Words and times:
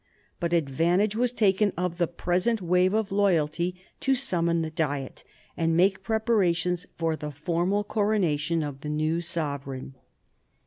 But 0.39 0.51
advantage 0.51 1.15
was 1.15 1.31
taken 1.31 1.73
of 1.77 1.99
the 1.99 2.07
present 2.07 2.59
wave 2.59 2.95
of 2.95 3.11
loyalty 3.11 3.75
to 3.99 4.15
summon 4.15 4.63
the 4.63 4.71
Diet, 4.71 5.23
and 5.55 5.77
make 5.77 6.01
preparation 6.01 6.75
for 6.97 7.15
the 7.15 7.29
formal 7.29 7.83
coronation 7.83 8.63
of 8.63 8.81
the 8.81 8.89
new 8.89 9.21
sovereign. 9.21 9.93